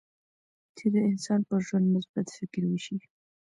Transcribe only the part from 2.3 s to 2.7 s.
فکر